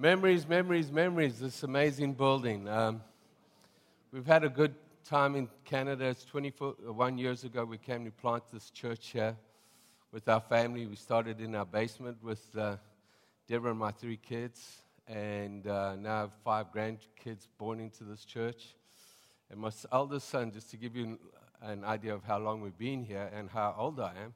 [0.00, 1.40] Memories, memories, memories.
[1.40, 2.66] This amazing building.
[2.66, 3.02] Um,
[4.10, 6.06] we've had a good time in Canada.
[6.06, 9.36] It's 21 years ago we came to plant this church here
[10.10, 10.86] with our family.
[10.86, 12.76] We started in our basement with uh,
[13.46, 18.24] Deborah and my three kids, and uh, now I have five grandkids born into this
[18.24, 18.68] church.
[19.50, 21.18] And my eldest son, just to give you
[21.60, 24.32] an idea of how long we've been here and how old I am,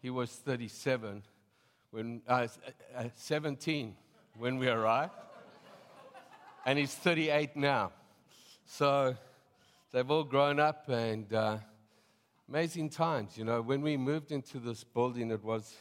[0.00, 1.24] he was 37
[1.90, 2.46] when uh,
[2.96, 3.96] uh, 17
[4.40, 5.12] when we arrived,
[6.64, 7.92] and he's 38 now.
[8.64, 9.14] So
[9.92, 11.58] they've all grown up, and uh,
[12.48, 13.36] amazing times.
[13.36, 15.76] You know, when we moved into this building, it was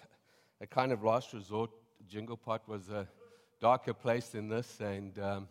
[0.60, 1.70] a kind of last resort.
[2.10, 3.08] Jingle Pot was a
[3.62, 5.48] darker place than this, and um,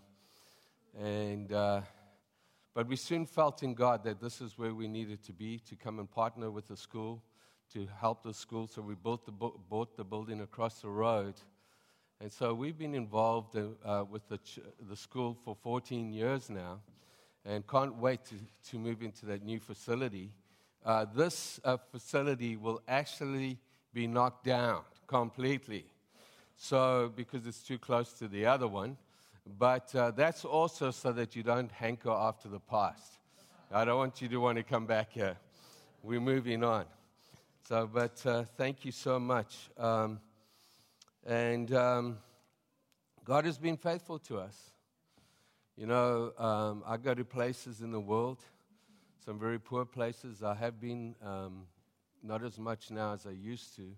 [1.01, 1.81] and uh,
[2.75, 5.77] but we soon felt in God that this is where we needed to be to
[5.77, 7.23] come and partner with the school
[7.73, 8.67] to help the school.
[8.67, 11.37] So we built the, bought the building across the road.
[12.21, 16.81] And so we've been involved uh, with the, ch- the school for 14 years now
[17.45, 18.35] and can't wait to,
[18.71, 20.33] to move into that new facility.
[20.85, 23.57] Uh, this uh, facility will actually
[23.95, 25.85] be knocked down completely.
[26.57, 28.97] So, because it's too close to the other one.
[29.59, 33.19] But uh, that's also so that you don't hanker after the past.
[33.73, 35.37] I don't want you to want to come back here.
[36.03, 36.85] We're moving on.
[37.69, 39.71] So, but uh, thank you so much.
[39.79, 40.21] Um,
[41.29, 42.17] and um,
[43.23, 44.71] God has been faithful to us.
[45.77, 48.39] You know, um, I go to places in the world,
[49.27, 50.43] some very poor places.
[50.43, 51.67] I have been, um,
[52.23, 53.91] not as much now as I used to,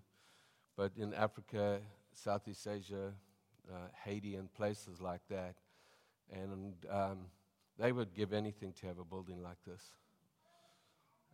[0.75, 1.79] but in Africa,
[2.11, 3.13] Southeast Asia,
[3.71, 5.55] uh, Haiti, and places like that.
[6.33, 7.19] And um,
[7.79, 9.81] they would give anything to have a building like this.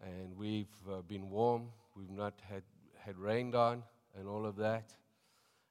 [0.03, 2.62] And we've uh, been warm, we've not had,
[3.00, 3.81] had rained on,
[4.16, 4.94] and all of that.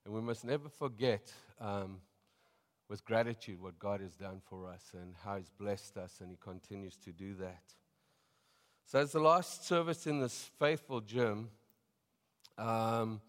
[0.07, 1.97] And we must never forget, um,
[2.89, 6.39] with gratitude, what God has done for us and how He's blessed us, and He
[6.41, 7.65] continues to do that.
[8.85, 11.49] So, as the last service in this faithful gym,
[12.57, 13.21] um,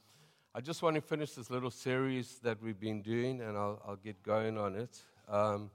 [0.53, 3.95] I just want to finish this little series that we've been doing, and I'll, I'll
[3.95, 5.01] get going on it.
[5.27, 5.71] Um,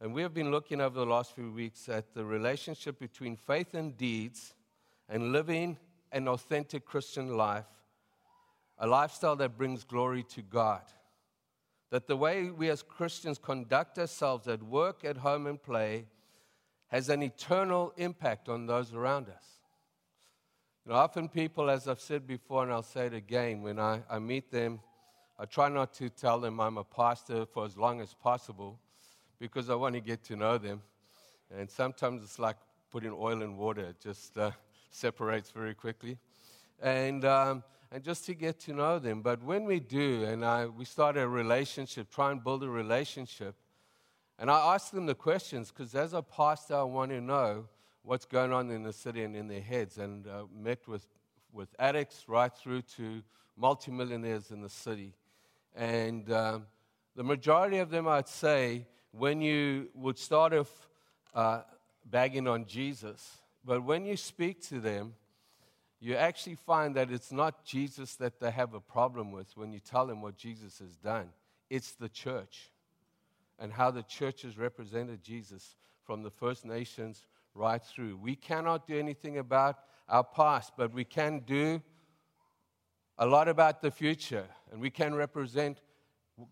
[0.00, 3.74] and we have been looking over the last few weeks at the relationship between faith
[3.74, 4.54] and deeds
[5.08, 5.78] and living
[6.12, 7.66] an authentic Christian life,
[8.82, 10.82] a lifestyle that brings glory to God.
[11.90, 16.06] That the way we as Christians conduct ourselves at work, at home, and play
[16.88, 19.44] has an eternal impact on those around us.
[20.84, 24.00] You know, often people, as I've said before, and I'll say it again, when I,
[24.10, 24.80] I meet them,
[25.38, 28.80] I try not to tell them I'm a pastor for as long as possible
[29.38, 30.82] because I want to get to know them.
[31.56, 32.56] And sometimes it's like
[32.90, 34.50] putting oil in water, it just uh,
[34.90, 36.18] separates very quickly.
[36.80, 39.20] And, um, and just to get to know them.
[39.20, 43.54] But when we do, and I, we start a relationship, try and build a relationship,
[44.38, 47.66] and I ask them the questions because as a pastor, I want to know
[48.02, 49.98] what's going on in the city and in their heads.
[49.98, 51.06] And uh, met with,
[51.52, 53.22] with addicts right through to
[53.56, 55.12] multimillionaires in the city.
[55.76, 56.66] And um,
[57.14, 60.88] the majority of them, I'd say, when you would start off
[61.34, 61.60] uh,
[62.06, 65.14] bagging on Jesus, but when you speak to them,
[66.02, 69.78] you actually find that it's not Jesus that they have a problem with when you
[69.78, 71.28] tell them what Jesus has done.
[71.70, 72.72] It's the church
[73.60, 77.24] and how the church has represented Jesus from the First Nations
[77.54, 78.16] right through.
[78.16, 81.80] We cannot do anything about our past, but we can do
[83.16, 85.78] a lot about the future, and we can represent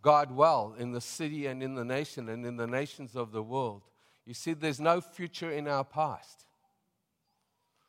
[0.00, 3.42] God well in the city and in the nation and in the nations of the
[3.42, 3.82] world.
[4.26, 6.46] You see, there's no future in our past.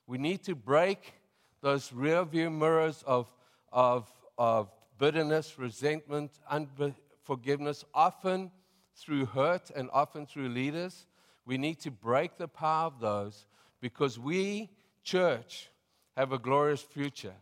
[0.08, 1.21] We need to break
[1.62, 3.32] those rear view mirrors of,
[3.72, 8.52] of, of bitterness, resentment, unforgiveness, often
[8.96, 11.06] through hurt and often through leaders.
[11.46, 13.46] We need to break the power of those
[13.80, 14.70] because we,
[15.04, 15.70] church,
[16.18, 17.34] have a glorious future.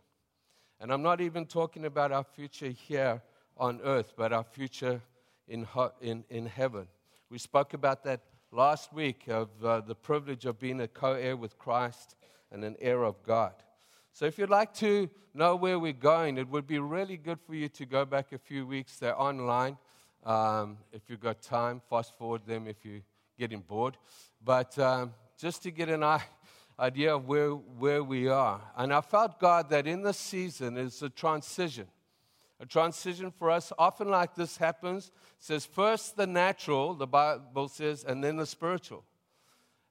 [0.80, 3.20] And I'm not even talking about our future here
[3.56, 5.02] on earth, but our future
[5.48, 5.66] in,
[6.00, 6.86] in, in heaven.
[7.28, 8.20] We spoke about that
[8.52, 12.16] last week of uh, the privilege of being a co heir with Christ
[12.50, 13.52] and an heir of God.
[14.20, 17.54] So, if you'd like to know where we're going, it would be really good for
[17.54, 18.98] you to go back a few weeks.
[18.98, 19.78] They're online.
[20.24, 23.00] Um, if you've got time, fast forward them if you're
[23.38, 23.96] getting bored.
[24.44, 26.04] But um, just to get an
[26.78, 28.60] idea of where, where we are.
[28.76, 31.86] And I felt, God, that in this season is a transition
[32.60, 33.72] a transition for us.
[33.78, 38.44] Often, like this happens, it says first the natural, the Bible says, and then the
[38.44, 39.02] spiritual.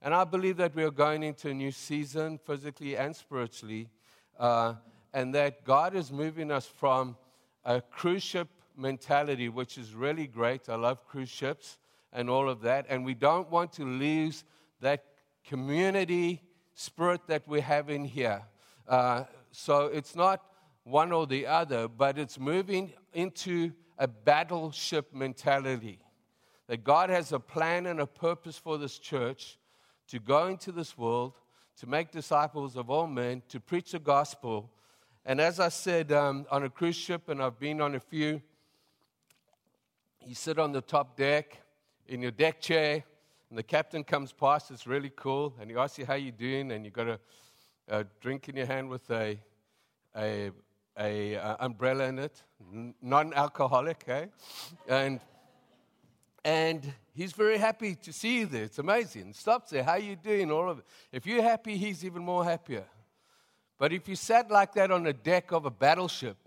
[0.03, 3.89] And I believe that we are going into a new season, physically and spiritually,
[4.39, 4.75] uh,
[5.13, 7.17] and that God is moving us from
[7.65, 10.69] a cruise ship mentality, which is really great.
[10.69, 11.77] I love cruise ships
[12.13, 12.85] and all of that.
[12.89, 14.43] And we don't want to lose
[14.81, 15.03] that
[15.45, 16.41] community
[16.73, 18.41] spirit that we have in here.
[18.87, 20.43] Uh, so it's not
[20.83, 25.99] one or the other, but it's moving into a battleship mentality.
[26.67, 29.57] That God has a plan and a purpose for this church
[30.07, 31.33] to go into this world,
[31.79, 34.69] to make disciples of all men, to preach the gospel.
[35.25, 38.41] And as I said, um, on a cruise ship, and I've been on a few,
[40.25, 41.57] you sit on the top deck
[42.07, 43.03] in your deck chair,
[43.49, 44.71] and the captain comes past.
[44.71, 47.19] It's really cool, and he asks you how you're doing, and you've got a,
[47.87, 49.39] a drink in your hand with a,
[50.17, 50.51] a,
[50.99, 52.43] a uh, umbrella in it,
[53.01, 54.25] non-alcoholic, eh?
[54.87, 55.21] And
[56.43, 58.63] and he's very happy to see you there.
[58.63, 59.33] It's amazing.
[59.33, 59.83] Stops there.
[59.83, 60.49] How you doing?
[60.51, 60.85] All of it.
[61.11, 62.85] If you're happy, he's even more happier.
[63.77, 66.37] But if you sat like that on the deck of a battleship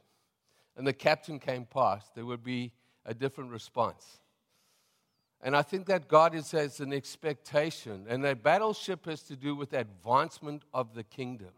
[0.74, 2.72] and the captain came past, there would be
[3.04, 4.18] a different response.
[5.42, 9.54] And I think that God is as an expectation, and that battleship has to do
[9.54, 11.50] with advancement of the kingdom.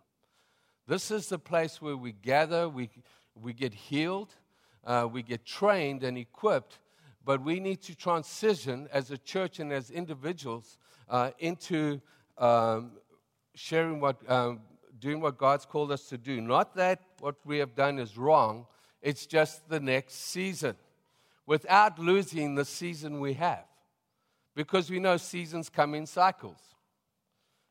[0.88, 2.90] This is the place where we gather, we,
[3.40, 4.34] we get healed,
[4.84, 6.78] uh, we get trained and equipped,
[7.24, 10.78] but we need to transition as a church and as individuals
[11.08, 12.00] uh, into
[12.38, 12.92] um,
[13.54, 14.60] sharing what, um,
[14.98, 16.40] doing what God's called us to do.
[16.40, 18.66] Not that what we have done is wrong,
[19.00, 20.76] it's just the next season
[21.46, 23.64] without losing the season we have.
[24.54, 26.60] Because we know seasons come in cycles.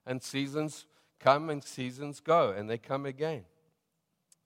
[0.06, 0.86] And seasons
[1.20, 3.46] come and seasons go, and they come again.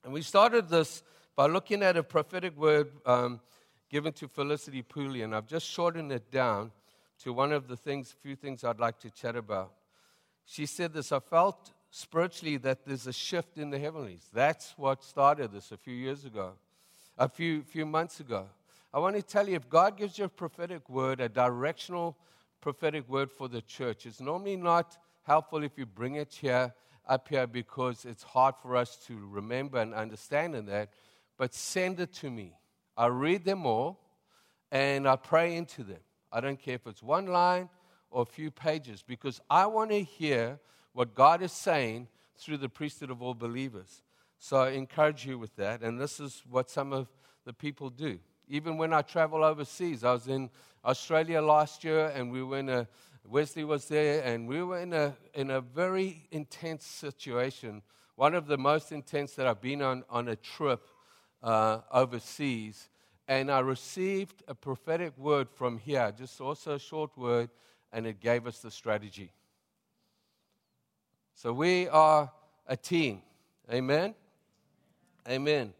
[0.04, 1.02] And we started this
[1.34, 3.40] by looking at a prophetic word um,
[3.88, 6.72] given to Felicity Pooley, and I've just shortened it down
[7.22, 9.72] to one of the things, a few things I'd like to chat about.
[10.44, 14.28] She said this I felt spiritually that there's a shift in the heavenlies.
[14.32, 16.52] That's what started this a few years ago,
[17.16, 18.46] a few, few months ago.
[18.92, 22.16] I want to tell you if God gives you a prophetic word, a directional
[22.60, 26.72] prophetic word for the church, it's normally not helpful if you bring it here
[27.06, 30.90] up here because it's hard for us to remember and understand in that.
[31.36, 32.54] But send it to me.
[32.98, 33.98] I read them all
[34.70, 36.00] and I pray into them.
[36.30, 37.70] I don't care if it's one line
[38.10, 40.58] or a few pages because I want to hear
[40.92, 44.02] what God is saying through the priesthood of all believers.
[44.38, 45.82] So I encourage you with that.
[45.82, 47.08] And this is what some of
[47.46, 48.18] the people do
[48.48, 50.04] even when I travel overseas.
[50.04, 50.50] I was in
[50.84, 52.88] Australia last year, and we were in a,
[53.24, 57.82] Wesley was there, and we were in a, in a very intense situation.
[58.16, 60.82] One of the most intense that I've been on on a trip
[61.42, 62.88] uh, overseas.
[63.26, 67.50] And I received a prophetic word from here, just also a short word,
[67.92, 69.32] and it gave us the strategy.
[71.34, 72.30] So we are
[72.66, 73.22] a team.
[73.70, 74.14] Amen?
[75.28, 75.74] Amen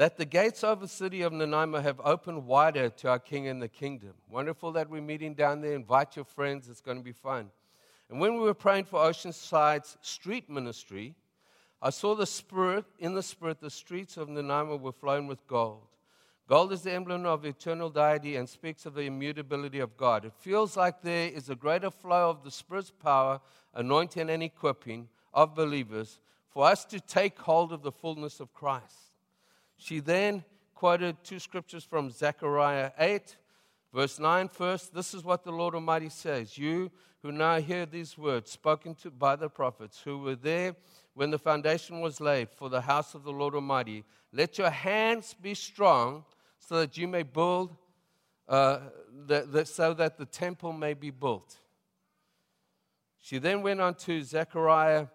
[0.00, 3.60] that the gates of the city of Nanaimo have opened wider to our King and
[3.60, 4.14] the kingdom.
[4.30, 5.74] Wonderful that we're meeting down there.
[5.74, 7.50] Invite your friends, it's going to be fun.
[8.08, 11.14] And when we were praying for Oceanside's street ministry,
[11.82, 15.86] I saw the Spirit, in the Spirit, the streets of Nanaimo were flowing with gold.
[16.46, 20.24] Gold is the emblem of eternal deity and speaks of the immutability of God.
[20.24, 23.40] It feels like there is a greater flow of the Spirit's power,
[23.72, 29.12] anointing, and equipping of believers for us to take hold of the fullness of Christ.
[29.76, 30.44] She then
[30.74, 33.36] quoted two scriptures from Zechariah 8,
[33.94, 34.92] verse 9 first.
[34.92, 36.90] This is what the Lord Almighty says You
[37.22, 40.74] who now hear these words spoken to by the prophets, who were there
[41.14, 45.34] when the foundation was laid for the house of the Lord Almighty, let your hands
[45.34, 46.24] be strong
[46.58, 47.76] so that you may build,
[48.48, 48.80] uh,
[49.26, 51.56] the, the, so that the temple may be built.
[53.18, 55.06] She then went on to Zechariah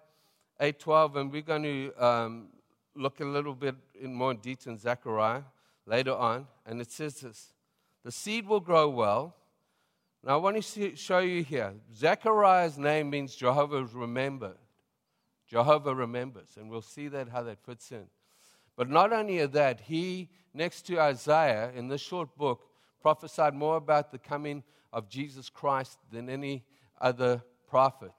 [0.60, 2.48] 8:12, and we're going to um,
[2.96, 5.44] look a little bit in more detail in Zechariah
[5.86, 7.54] later on, and it says this
[8.04, 9.36] The seed will grow well.
[10.26, 11.76] Now, I want to show you here.
[11.96, 14.58] Zechariah's name means Jehovah remembered.
[15.48, 18.08] Jehovah remembers, and we'll see that how that fits in.
[18.76, 22.66] But not only that, he, next to Isaiah in this short book,
[23.00, 26.66] prophesied more about the coming of Jesus Christ than any
[27.00, 28.16] other prophet.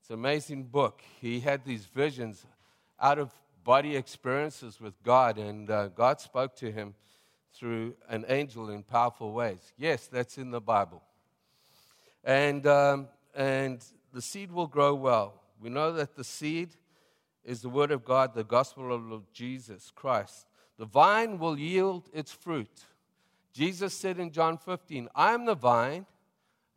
[0.00, 1.00] It's an amazing book.
[1.22, 2.44] He had these visions
[3.00, 3.32] out of
[3.64, 6.94] body experiences with God, and uh, God spoke to him
[7.54, 9.72] through an angel in powerful ways.
[9.76, 11.02] Yes, that's in the Bible.
[12.24, 15.40] And, um, and the seed will grow well.
[15.60, 16.70] We know that the seed
[17.44, 20.46] is the Word of God, the gospel of Jesus Christ.
[20.78, 22.84] The vine will yield its fruit.
[23.52, 26.06] Jesus said in John 15, I am the vine,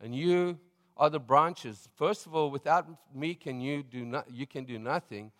[0.00, 0.58] and you
[0.96, 1.88] are the branches.
[1.96, 5.30] First of all, without me can you do not, you can do nothing.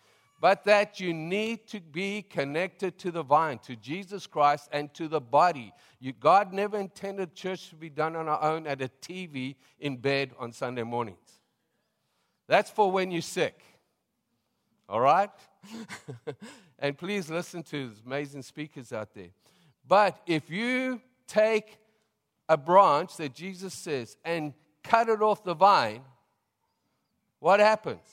[0.43, 5.07] But that you need to be connected to the vine, to Jesus Christ, and to
[5.07, 5.71] the body.
[6.01, 9.95] You, God never intended church to be done on our own at a TV in
[9.95, 11.39] bed on Sunday mornings.
[12.45, 13.57] That's for when you're sick.
[14.89, 15.29] All right?
[16.77, 19.29] and please listen to these amazing speakers out there.
[19.87, 21.77] But if you take
[22.49, 26.01] a branch that Jesus says and cut it off the vine,
[27.39, 28.03] what happens?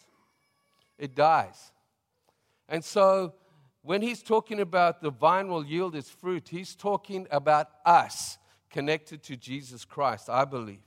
[0.96, 1.72] It dies.
[2.70, 3.34] And so,
[3.82, 8.38] when he's talking about the vine will yield its fruit, he's talking about us
[8.70, 10.84] connected to Jesus Christ, I believe.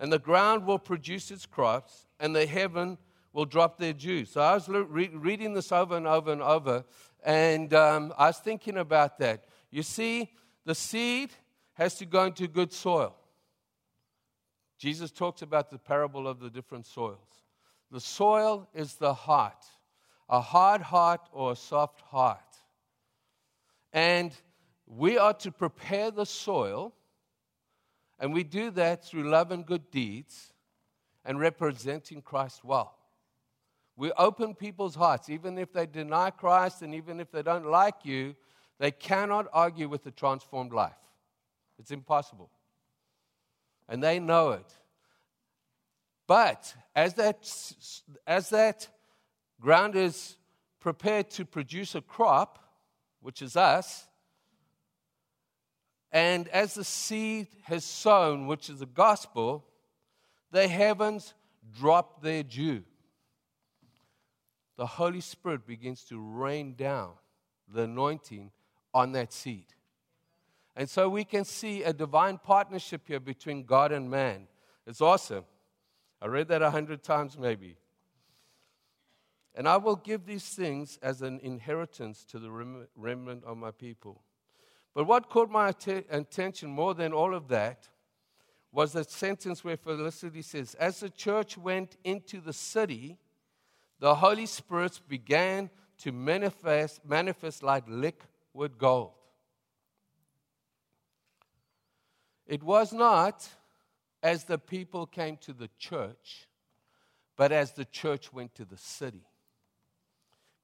[0.00, 2.98] And the ground will produce its crops, and the heaven
[3.32, 4.24] will drop their dew.
[4.24, 6.84] So I was re- reading this over and over and over,
[7.22, 9.44] and um, I was thinking about that.
[9.70, 10.32] You see,
[10.64, 11.30] the seed
[11.74, 13.14] has to go into good soil.
[14.78, 17.44] Jesus talks about the parable of the different soils.
[17.92, 19.64] The soil is the heart
[20.32, 22.40] a hard heart or a soft heart.
[23.92, 24.32] And
[24.86, 26.94] we are to prepare the soil,
[28.18, 30.54] and we do that through love and good deeds
[31.22, 32.96] and representing Christ well.
[33.94, 38.04] We open people's hearts, even if they deny Christ and even if they don't like
[38.04, 38.34] you,
[38.78, 40.96] they cannot argue with a transformed life.
[41.78, 42.50] It's impossible.
[43.86, 44.72] And they know it.
[46.26, 47.46] But as that,
[48.26, 48.88] as that
[49.62, 50.36] ground is
[50.80, 52.58] prepared to produce a crop,
[53.20, 54.06] which is us,
[56.10, 59.64] and as the seed has sown, which is the gospel,
[60.50, 61.32] the heavens
[61.74, 62.82] drop their dew.
[64.76, 67.12] The Holy Spirit begins to rain down
[67.66, 68.50] the anointing
[68.92, 69.66] on that seed.
[70.76, 74.48] And so we can see a divine partnership here between God and man.
[74.86, 75.44] It's awesome.
[76.20, 77.76] I read that a hundred times maybe.
[79.54, 82.50] And I will give these things as an inheritance to the
[82.96, 84.22] remnant of my people.
[84.94, 87.88] But what caught my attention more than all of that
[88.72, 93.18] was that sentence where Felicity says, As the church went into the city,
[94.00, 99.12] the Holy Spirit began to manifest, manifest like liquid gold.
[102.46, 103.48] It was not
[104.22, 106.48] as the people came to the church,
[107.36, 109.24] but as the church went to the city.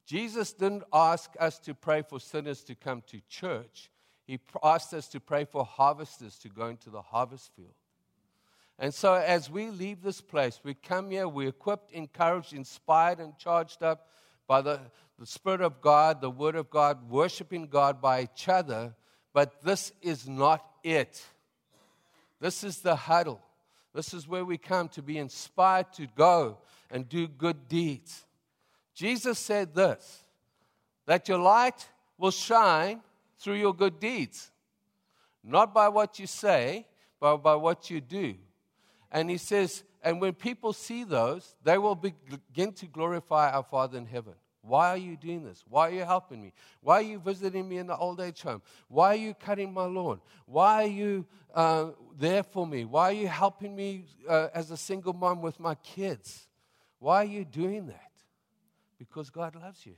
[0.09, 3.91] Jesus didn't ask us to pray for sinners to come to church.
[4.27, 7.75] He asked us to pray for harvesters to go into the harvest field.
[8.79, 13.37] And so, as we leave this place, we come here, we're equipped, encouraged, inspired, and
[13.37, 14.09] charged up
[14.47, 14.81] by the,
[15.19, 18.95] the Spirit of God, the Word of God, worshiping God by each other.
[19.35, 21.23] But this is not it.
[22.41, 23.43] This is the huddle.
[23.95, 26.57] This is where we come to be inspired to go
[26.91, 28.25] and do good deeds.
[28.99, 30.25] Jesus said this
[31.07, 31.89] that your light
[32.19, 33.01] will shine
[33.39, 34.51] through your good deeds,
[35.45, 36.85] not by what you say,
[37.21, 38.35] but by what you do.
[39.13, 43.97] And he says, and when people see those, they will begin to glorify our Father
[43.99, 44.35] in heaven.
[44.63, 45.63] Why are you doing this?
[45.69, 46.53] Why are you helping me?
[46.81, 48.63] Why are you visiting me in the old age home?
[48.89, 50.21] Why are you cutting my lawn?
[50.45, 51.25] Why are you
[51.55, 52.85] uh, there for me?
[52.85, 56.49] Why are you helping me uh, as a single mom with my kids?
[56.99, 58.08] Why are you doing that?
[58.99, 59.95] Because God loves you.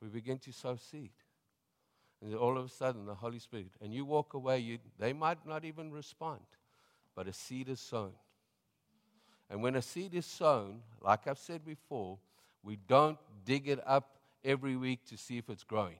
[0.00, 1.10] We begin to sow seed.
[2.22, 5.46] And all of a sudden, the Holy Spirit, and you walk away, you, they might
[5.46, 6.40] not even respond,
[7.14, 8.12] but a seed is sown.
[9.48, 12.18] And when a seed is sown, like I've said before,
[12.62, 15.98] we don't dig it up every week to see if it's growing.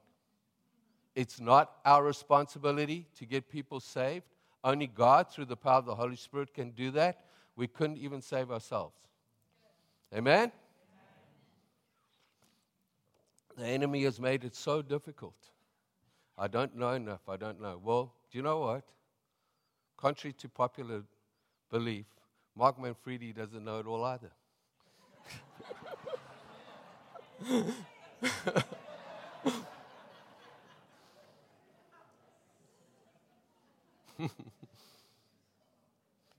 [1.14, 4.24] It's not our responsibility to get people saved.
[4.62, 7.24] Only God, through the power of the Holy Spirit, can do that.
[7.56, 8.94] We couldn't even save ourselves.
[10.14, 10.52] Amen?
[13.60, 15.34] The enemy has made it so difficult.
[16.38, 17.28] I don't know enough.
[17.28, 17.78] I don't know.
[17.84, 18.84] Well, do you know what?
[19.98, 21.02] Contrary to popular
[21.70, 22.06] belief,
[22.56, 24.30] Mark Manfredi doesn't know it all either.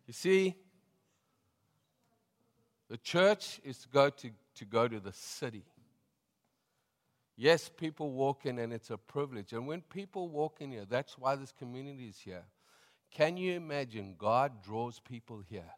[0.08, 0.56] you see,
[2.90, 5.66] the church is to go to, to go to the city.
[7.38, 9.54] Yes, people walk in and it's a privilege.
[9.54, 12.44] And when people walk in here, that's why this community is here.
[13.12, 15.72] Can you imagine God draws people here?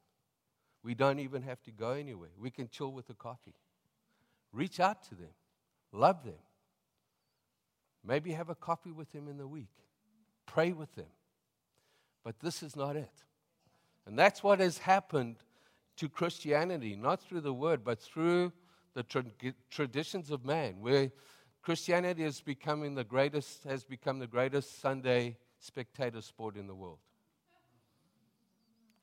[0.83, 2.29] We don't even have to go anywhere.
[2.37, 3.55] We can chill with a coffee.
[4.51, 5.33] Reach out to them,
[5.91, 6.35] love them.
[8.05, 9.71] Maybe have a coffee with them in the week,
[10.45, 11.07] pray with them.
[12.23, 13.23] But this is not it.
[14.05, 15.37] And that's what has happened
[15.97, 18.51] to Christianity, not through the word, but through
[18.93, 19.23] the tra-
[19.69, 21.11] traditions of man, where
[21.63, 26.99] Christianity is becoming the greatest, has become the greatest Sunday spectator sport in the world.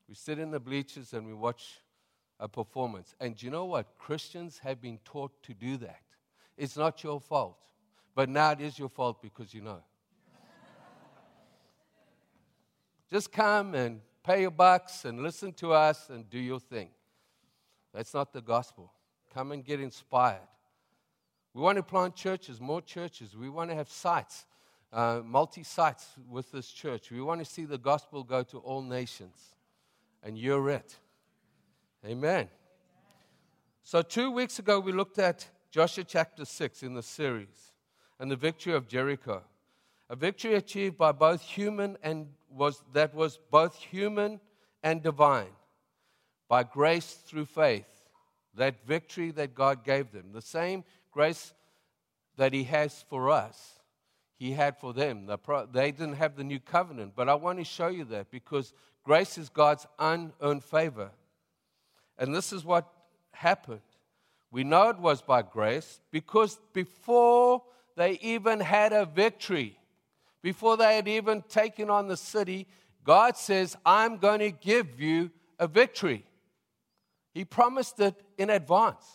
[0.07, 1.79] We sit in the bleachers and we watch
[2.39, 3.15] a performance.
[3.19, 3.97] And you know what?
[3.97, 6.01] Christians have been taught to do that.
[6.55, 7.57] It's not your fault.
[8.13, 9.81] But now it is your fault because you know.
[13.09, 16.89] Just come and pay your bucks and listen to us and do your thing.
[17.93, 18.93] That's not the gospel.
[19.33, 20.47] Come and get inspired.
[21.53, 23.35] We want to plant churches, more churches.
[23.35, 24.45] We want to have sites,
[24.93, 27.11] uh, multi sites with this church.
[27.11, 29.35] We want to see the gospel go to all nations
[30.23, 30.95] and you're it.
[32.05, 32.47] Amen.
[33.83, 37.73] So, two weeks ago, we looked at Joshua chapter 6 in the series
[38.19, 39.43] and the victory of Jericho.
[40.09, 44.39] A victory achieved by both human and was that was both human
[44.83, 45.51] and divine
[46.47, 47.87] by grace through faith.
[48.55, 51.53] That victory that God gave them, the same grace
[52.37, 53.79] that He has for us,
[54.37, 55.29] He had for them.
[55.71, 59.37] They didn't have the new covenant, but I want to show you that because Grace
[59.37, 61.11] is God's unearned favor.
[62.17, 62.87] And this is what
[63.31, 63.81] happened.
[64.51, 67.63] We know it was by grace because before
[67.95, 69.79] they even had a victory,
[70.41, 72.67] before they had even taken on the city,
[73.03, 76.25] God says, I'm going to give you a victory.
[77.33, 79.05] He promised it in advance.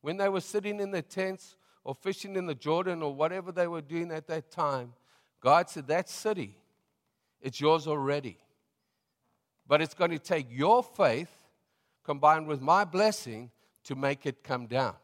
[0.00, 3.66] When they were sitting in their tents or fishing in the Jordan or whatever they
[3.66, 4.92] were doing at that time,
[5.40, 6.56] God said, That city,
[7.40, 8.38] it's yours already.
[9.66, 11.30] But it's going to take your faith
[12.04, 13.50] combined with my blessing
[13.84, 14.94] to make it come down.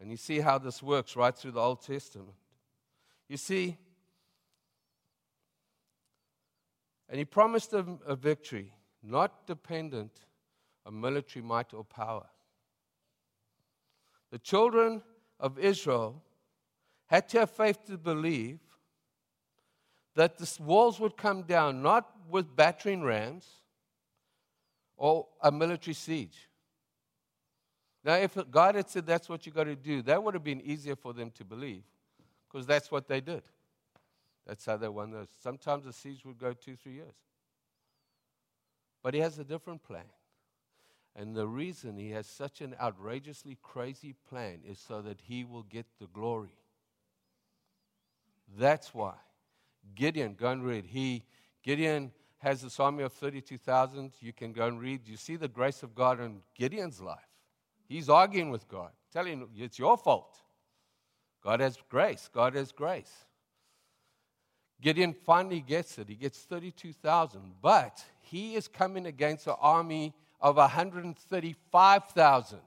[0.00, 2.34] And you see how this works right through the Old Testament.
[3.28, 3.76] You see,
[7.08, 8.72] and he promised them a victory,
[9.02, 10.10] not dependent
[10.84, 12.26] on military might or power.
[14.34, 15.00] The children
[15.38, 16.20] of Israel
[17.06, 18.58] had to have faith to believe
[20.16, 23.46] that the walls would come down not with battering rams
[24.96, 26.48] or a military siege.
[28.02, 30.62] Now, if God had said that's what you got to do, that would have been
[30.62, 31.84] easier for them to believe
[32.48, 33.44] because that's what they did.
[34.48, 35.28] That's how they won those.
[35.44, 37.14] Sometimes the siege would go two, three years.
[39.00, 40.06] But he has a different plan.
[41.16, 45.62] And the reason he has such an outrageously crazy plan is so that he will
[45.62, 46.58] get the glory.
[48.58, 49.14] That's why.
[49.94, 50.86] Gideon, go and read.
[50.86, 51.24] He,
[51.62, 54.12] Gideon has this army of 32,000.
[54.20, 55.06] You can go and read.
[55.06, 57.18] You see the grace of God in Gideon's life.
[57.86, 60.36] He's arguing with God, telling him, it's your fault.
[61.42, 62.28] God has grace.
[62.32, 63.12] God has grace.
[64.80, 66.08] Gideon finally gets it.
[66.08, 67.40] He gets 32,000.
[67.62, 72.58] But he is coming against an army of 135,000.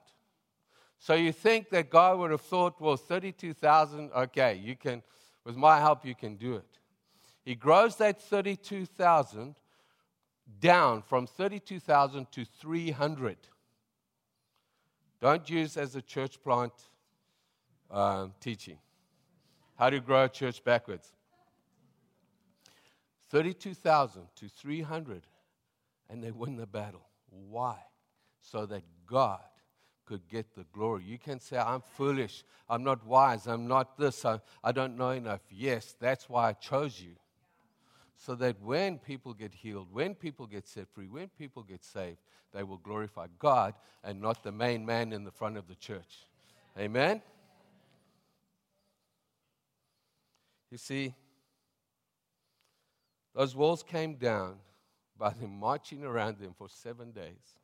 [0.98, 5.04] So you think that God would have thought, well, 32,000, okay, you can,
[5.46, 6.80] with my help, you can do it.
[7.46, 9.56] He grows that 32,000
[10.60, 13.38] down from 32,000 to 300.
[15.22, 16.74] Don't use as a church plant
[17.92, 18.80] um, teaching.
[19.78, 21.14] How to grow a church backwards.
[23.30, 25.28] 32,000 to 300,
[26.10, 27.07] and they win the battle.
[27.30, 27.78] Why?
[28.42, 29.42] So that God
[30.06, 31.04] could get the glory.
[31.04, 35.12] You can say, I'm foolish, I'm not wise, I'm not this, I, I don't know
[35.12, 35.42] enough.
[35.50, 37.16] Yes, that's why I chose you
[38.18, 42.18] so that when people get healed, when people get set free, when people get saved,
[42.52, 46.26] they will glorify God and not the main man in the front of the church.
[46.78, 47.22] Amen?
[50.72, 51.14] You see,
[53.36, 54.56] those walls came down
[55.18, 57.56] by them marching around them for seven days,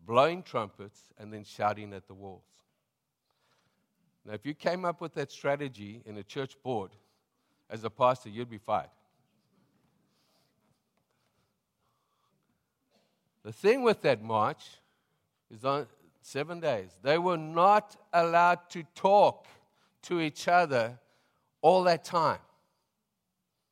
[0.00, 2.42] blowing trumpets, and then shouting at the walls.
[4.24, 6.90] Now, if you came up with that strategy in a church board
[7.68, 8.88] as a pastor, you'd be fired.
[13.42, 14.64] The thing with that march
[15.50, 15.86] is on
[16.22, 19.46] seven days, they were not allowed to talk
[20.02, 20.98] to each other
[21.60, 22.38] all that time.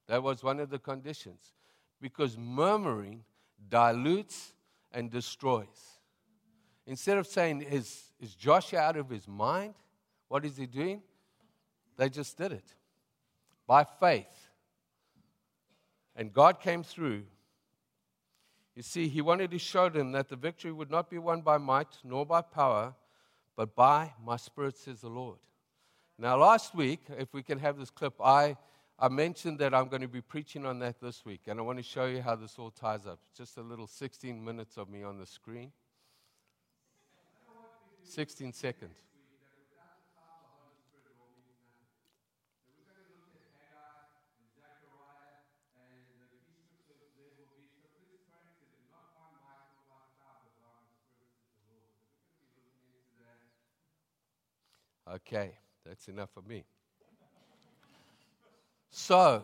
[0.09, 1.55] That was one of the conditions.
[2.03, 3.25] Because murmuring
[3.71, 4.53] dilutes
[4.93, 5.99] and destroys.
[6.87, 9.73] Instead of saying, is, is Joshua out of his mind?
[10.29, 11.01] What is he doing?
[11.97, 12.75] They just did it
[13.67, 14.51] by faith.
[16.15, 17.23] And God came through
[18.75, 21.59] you see, he wanted to show them that the victory would not be won by
[21.59, 22.95] might nor by power,
[23.55, 25.39] but by my spirit, says the Lord.
[26.19, 28.57] Now, last week, if we can have this clip, I,
[29.03, 31.77] I mentioned that I'm going to be preaching on that this week, and I want
[31.77, 33.19] to show you how this all ties up.
[33.37, 35.73] Just a little 16 minutes of me on the screen.
[38.05, 38.95] 16 seconds.
[55.13, 56.65] Okay, that's enough for me.
[58.95, 59.43] So,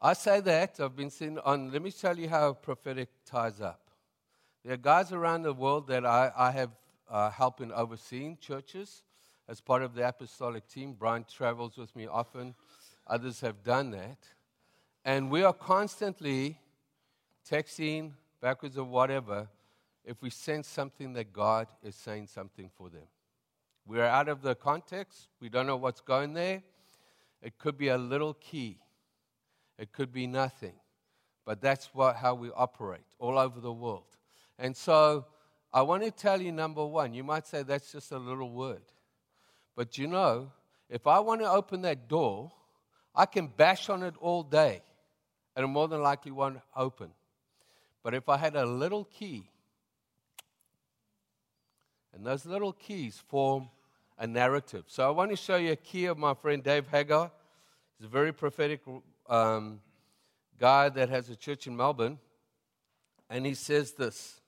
[0.00, 3.90] I say that, I've been seeing on, let me tell you how prophetic ties up.
[4.64, 6.70] There are guys around the world that I, I have
[7.10, 9.02] uh, helped in overseeing churches
[9.48, 10.94] as part of the apostolic team.
[10.96, 12.54] Brian travels with me often,
[13.08, 14.18] others have done that.
[15.04, 16.60] And we are constantly
[17.50, 19.48] texting backwards or whatever
[20.04, 23.08] if we sense something that God is saying something for them.
[23.84, 25.26] We're out of the context.
[25.40, 26.62] We don't know what's going there.
[27.42, 28.78] It could be a little key,
[29.78, 30.74] it could be nothing.
[31.44, 34.04] But that's what, how we operate all over the world.
[34.58, 35.24] And so
[35.72, 38.82] I want to tell you number one, you might say that's just a little word.
[39.74, 40.52] But you know,
[40.90, 42.52] if I want to open that door,
[43.14, 44.82] I can bash on it all day,
[45.56, 47.10] and it more than likely won't open.
[48.02, 49.50] But if I had a little key,
[52.12, 53.68] and those little keys form
[54.18, 54.84] a narrative.
[54.88, 57.30] So I want to show you a key of my friend Dave Hagar.
[57.98, 58.80] He's a very prophetic
[59.28, 59.80] um,
[60.58, 62.18] guy that has a church in Melbourne.
[63.30, 64.40] And he says this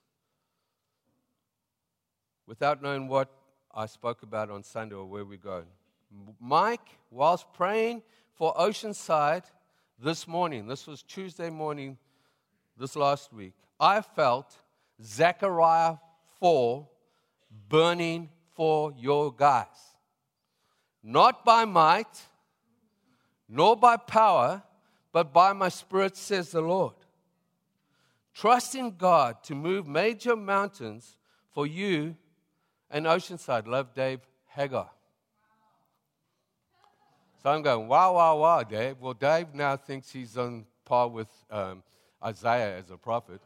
[2.46, 3.30] without knowing what
[3.72, 5.66] I spoke about on Sunday or where we're going.
[6.40, 8.02] Mike, whilst praying
[8.34, 9.44] for Oceanside
[10.02, 11.96] this morning, this was Tuesday morning,
[12.76, 14.56] this last week, I felt
[15.00, 15.96] Zechariah
[16.40, 16.88] 4
[17.68, 19.66] burning for your guys.
[21.02, 22.20] Not by might,
[23.48, 24.62] nor by power,
[25.12, 26.94] but by my spirit, says the Lord.
[28.34, 31.16] Trust in God to move major mountains
[31.52, 32.16] for you
[32.90, 33.66] and Oceanside.
[33.66, 34.90] Love Dave Hagar.
[37.42, 38.96] So I'm going, wow, wow, wow, Dave.
[39.00, 41.82] Well, Dave now thinks he's on par with um,
[42.22, 43.40] Isaiah as a prophet.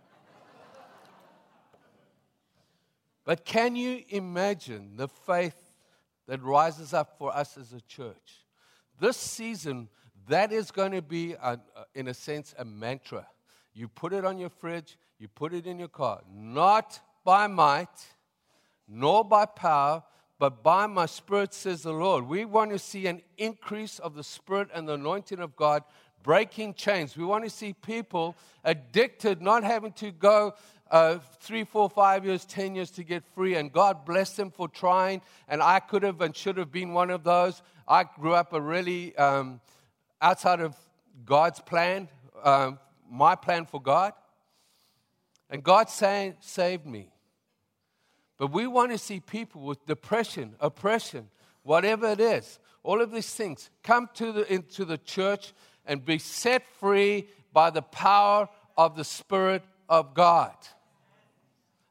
[3.24, 5.56] But can you imagine the faith
[6.26, 8.44] that rises up for us as a church?
[9.00, 9.88] This season,
[10.28, 11.58] that is going to be, a,
[11.94, 13.26] in a sense, a mantra.
[13.72, 16.20] You put it on your fridge, you put it in your car.
[16.32, 18.06] Not by might,
[18.86, 20.02] nor by power,
[20.38, 22.26] but by my spirit, says the Lord.
[22.26, 25.82] We want to see an increase of the spirit and the anointing of God
[26.22, 27.16] breaking chains.
[27.16, 28.34] We want to see people
[28.64, 30.54] addicted, not having to go
[30.94, 33.56] uh, three, four, five years, ten years to get free.
[33.56, 35.22] And God bless them for trying.
[35.48, 37.62] And I could have and should have been one of those.
[37.88, 39.60] I grew up a really um,
[40.22, 40.76] outside of
[41.24, 42.08] God's plan,
[42.44, 42.78] um,
[43.10, 44.12] my plan for God.
[45.50, 47.10] And God saved me.
[48.38, 51.28] But we want to see people with depression, oppression,
[51.64, 55.54] whatever it is, all of these things come to the, into the church
[55.86, 60.54] and be set free by the power of the Spirit of God.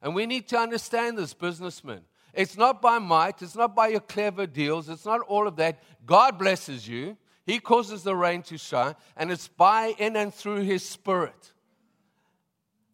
[0.04, 2.02] And we need to understand this, businessmen.
[2.34, 5.82] It's not by might, it's not by your clever deals, it's not all of that.
[6.06, 10.64] God blesses you, He causes the rain to shine, and it's by, in, and through
[10.64, 11.54] His Spirit.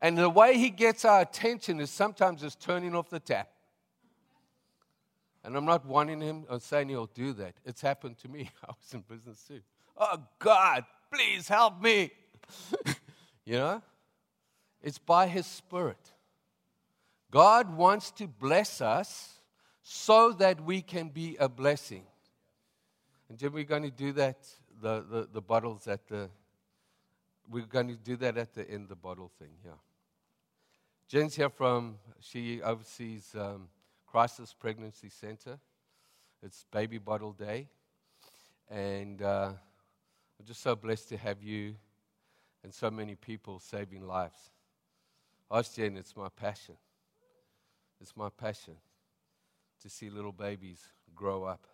[0.02, 3.50] And the way He gets our attention is sometimes just turning off the tap.
[5.44, 7.56] And I'm not wanting Him or saying He'll do that.
[7.66, 8.52] It's happened to me.
[8.64, 9.62] I was in business too.
[9.98, 12.12] Oh, God, please help me.
[13.46, 13.82] you know?
[14.84, 16.12] It's by His Spirit.
[17.32, 19.36] God wants to bless us
[19.84, 22.04] so that we can be a blessing.
[23.30, 24.48] And Jim, we're going to do that,
[24.82, 26.30] the, the, the bottles at the,
[27.50, 29.72] we're going to do that at the end, the bottle thing, yeah.
[31.08, 33.68] Jen's here from, she oversees um,
[34.06, 35.58] Crisis Pregnancy Center.
[36.44, 37.68] It's Baby Bottle Day.
[38.70, 39.54] And uh,
[40.40, 41.74] I'm just so blessed to have you
[42.64, 44.52] and so many people saving lives.
[45.50, 46.76] Ask Jen, it's my passion.
[48.02, 48.76] It's my passion
[49.82, 50.82] to see little babies
[51.16, 51.68] grow up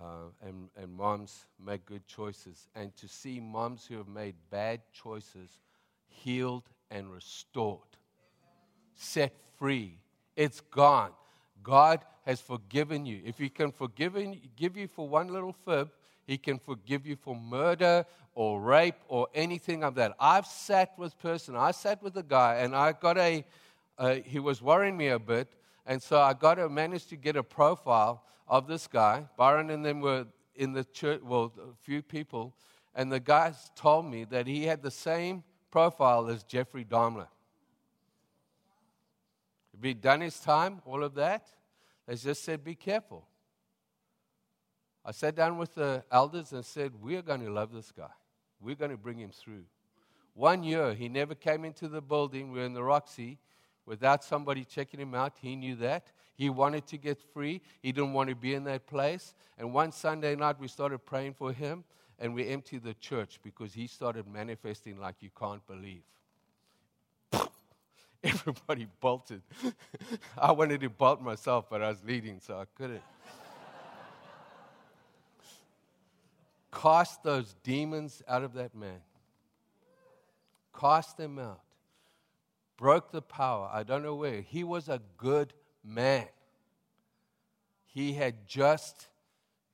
[0.00, 4.80] uh, and, and moms make good choices, and to see moms who have made bad
[4.92, 5.58] choices
[6.06, 7.80] healed and restored,
[8.94, 9.98] set free.
[10.36, 11.10] It's gone.
[11.62, 13.20] God has forgiven you.
[13.24, 15.90] If He can forgive you for one little fib,
[16.26, 20.14] He can forgive you for murder or rape or anything of that.
[20.18, 21.56] I've sat with person.
[21.56, 23.44] I sat with a guy, and I got a.
[24.00, 25.52] Uh, he was worrying me a bit,
[25.84, 29.28] and so I got to manage to get a profile of this guy.
[29.36, 32.54] Byron and them were in the church, well, a few people,
[32.94, 37.26] and the guys told me that he had the same profile as Jeffrey Dahmer.
[39.78, 41.46] Be done his time, all of that.
[42.06, 43.26] They just said, be careful.
[45.04, 48.10] I sat down with the elders and said, We're going to love this guy.
[48.60, 49.64] We're going to bring him through.
[50.34, 52.50] One year, he never came into the building.
[52.52, 53.38] We are in the Roxy
[53.90, 55.32] without somebody checking him out.
[55.42, 56.06] He knew that.
[56.36, 57.60] He wanted to get free.
[57.82, 59.34] He didn't want to be in that place.
[59.58, 61.82] And one Sunday night, we started praying for him,
[62.16, 66.02] and we emptied the church because he started manifesting like you can't believe.
[68.22, 69.42] Everybody bolted.
[70.38, 73.02] I wanted to bolt myself, but I was leading, so I couldn't.
[76.72, 79.00] Cast those demons out of that man.
[80.78, 81.60] Cast them out.
[82.80, 83.68] Broke the power.
[83.70, 84.40] I don't know where.
[84.40, 85.52] He was a good
[85.84, 86.26] man.
[87.84, 89.08] He had just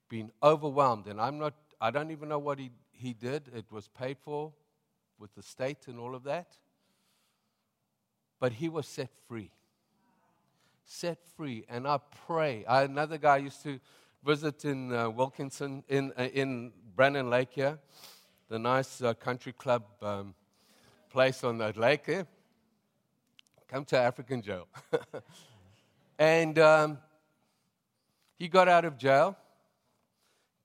[0.09, 1.07] been overwhelmed.
[1.07, 3.49] And I'm not, I don't even know what he, he did.
[3.55, 4.53] It was paid for
[5.21, 6.49] with the state and all of that.
[8.41, 9.53] But he was set free.
[10.85, 11.65] Set free.
[11.69, 12.65] And I pray.
[12.65, 13.79] I, another guy used to
[14.25, 17.79] visit in uh, Wilkinson, in, uh, in Brannen Lake here,
[18.49, 20.35] the nice uh, country club um,
[21.09, 22.27] place on that lake there.
[23.69, 24.69] Come to African jail.
[26.19, 26.99] and um,
[28.37, 29.37] he got out of jail,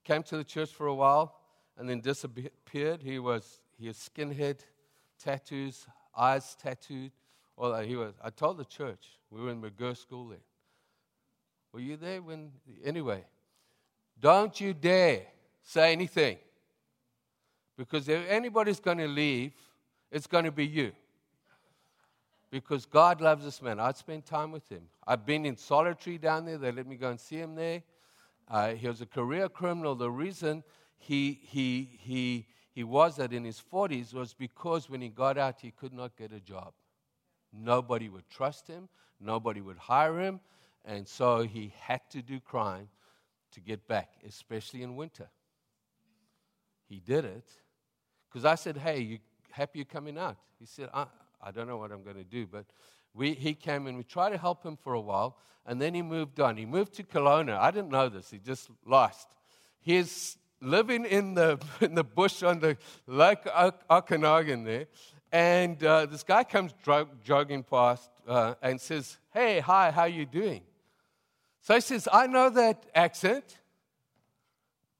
[0.04, 1.36] came to the church for a while,
[1.78, 3.02] and then disappeared.
[3.02, 4.60] He was he had skinhead
[5.18, 7.12] tattoos, eyes tattooed.
[7.58, 8.14] Well, he was.
[8.24, 10.40] I told the church we were in McGirr School then.
[11.74, 12.52] Were you there when?
[12.84, 13.24] Anyway,
[14.20, 15.24] don't you dare
[15.64, 16.38] say anything,
[17.78, 19.54] because if anybody's going to leave,
[20.12, 20.92] it's going to be you
[22.52, 23.80] because God loves this man.
[23.80, 24.84] I'd spend time with him.
[25.08, 26.58] I've been in solitary down there.
[26.58, 27.82] They let me go and see him there.
[28.48, 29.96] Uh, he was a career criminal.
[29.96, 30.64] The reason
[30.98, 35.62] he, he, he, he was that in his 40s was because when he got out,
[35.62, 36.74] he could not get a job.
[37.54, 40.40] Nobody would trust him, nobody would hire him,
[40.86, 42.90] and so he had to do crime
[43.52, 45.30] to get back, especially in winter.
[46.88, 47.46] He did it
[48.30, 49.20] because I said, Hey, you
[49.52, 50.38] happy you're coming out?
[50.60, 51.06] He said, I,
[51.44, 52.46] I don't know what I'm going to do.
[52.46, 52.66] But
[53.14, 56.02] we, he came and we tried to help him for a while, and then he
[56.02, 56.58] moved on.
[56.58, 57.58] He moved to Kelowna.
[57.58, 59.28] I didn't know this, he just lost.
[59.80, 62.78] He's living in the, in the bush on the
[63.08, 63.46] Lake
[63.90, 64.88] Okanagan there,
[65.32, 66.74] and uh, this guy comes
[67.24, 70.62] jogging past uh, and says, Hey, hi, how you doing?
[71.62, 73.58] So he says, I know that accent.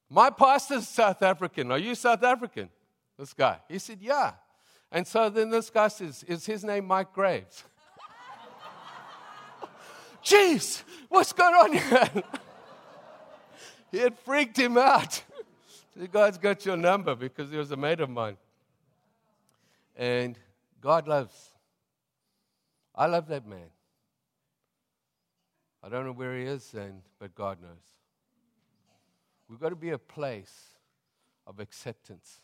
[0.10, 1.72] My pastor's South African.
[1.72, 2.70] Are you South African?
[3.18, 3.60] This guy.
[3.68, 4.34] He said, Yeah.
[4.92, 7.64] And so then this guy says, Is his name Mike Graves?
[10.24, 12.24] Jeez, what's going on here?
[13.92, 15.24] he had freaked him out.
[15.94, 18.38] The guy's got your number because he was a mate of mine.
[19.98, 20.38] And
[20.80, 21.52] God loves.
[22.96, 23.70] I love that man.
[25.84, 27.84] I don't know where he is, and, but God knows.
[29.50, 30.78] We've got to be a place
[31.46, 32.40] of acceptance.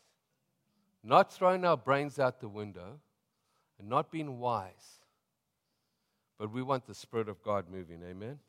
[1.07, 2.99] Not throwing our brains out the window
[3.79, 4.99] and not being wise,
[6.37, 8.01] but we want the Spirit of God moving.
[8.03, 8.39] Amen?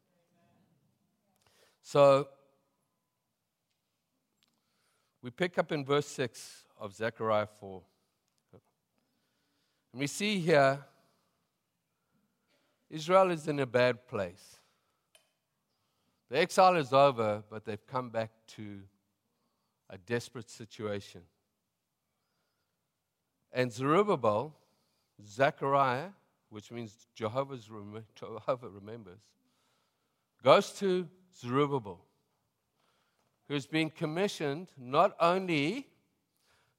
[1.83, 2.27] So,
[5.23, 7.81] we pick up in verse 6 of Zechariah 4.
[9.93, 10.81] And we see here
[12.91, 14.57] Israel is in a bad place.
[16.29, 18.81] The exile is over, but they've come back to
[19.89, 21.21] a desperate situation.
[23.53, 24.55] And Zerubbabel,
[25.25, 26.11] Zechariah,
[26.51, 29.21] which means Jehovah's rem- Jehovah remembers,
[30.43, 32.05] goes to Zerubbabel,
[33.49, 35.87] who's been commissioned not only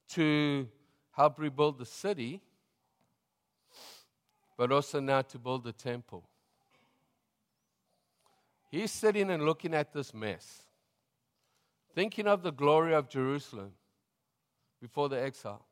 [0.10, 0.68] to
[1.12, 2.42] help rebuild the city,
[4.58, 6.28] but also now to build the temple.
[8.70, 10.64] He's sitting and looking at this mess,
[11.96, 13.72] thinking of the glory of Jerusalem
[14.80, 15.66] before the exile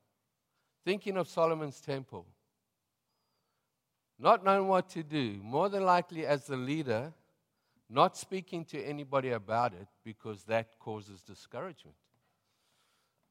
[0.88, 2.26] thinking of Solomon's temple,
[4.18, 7.12] not knowing what to do, more than likely as the leader,
[7.90, 11.98] not speaking to anybody about it because that causes discouragement.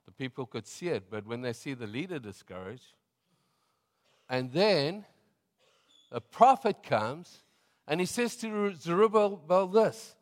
[0.04, 2.92] The people could see it, but when they see the leader discouraged,
[4.28, 5.06] and then
[6.12, 7.38] a prophet comes
[7.88, 10.14] and he says to Zerubbabel this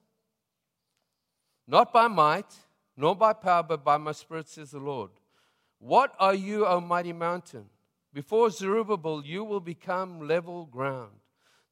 [1.66, 2.54] Not by might,
[2.96, 5.10] nor by power, but by my spirit, says the Lord.
[5.84, 7.66] What are you, O mighty mountain?
[8.14, 11.10] Before Zerubbabel, you will become level ground.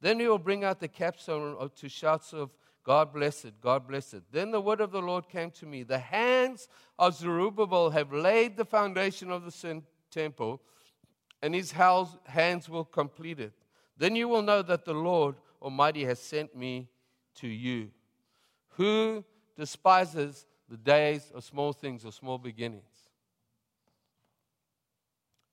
[0.03, 2.51] Then he will bring out the capstone uh, to shouts of
[2.85, 4.25] God bless it, God bless it.
[4.31, 5.83] Then the word of the Lord came to me.
[5.83, 10.61] The hands of Zerubbabel have laid the foundation of the temple,
[11.41, 13.55] and his hands will complete it.
[13.97, 16.91] Then you will know that the Lord Almighty has sent me
[17.37, 17.89] to you.
[18.77, 19.25] Who
[19.57, 22.92] despises the days of small things or small beginnings?